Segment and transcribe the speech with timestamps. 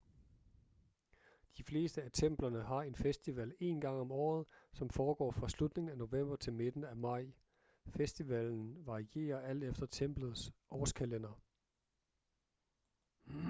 [1.57, 5.91] de fleste af templerne har en festival én gang i året som foregår fra slutningen
[6.01, 7.31] af ​​november til midten af ​​maj.
[7.87, 11.41] festivalen varierer alt efter templets årskalender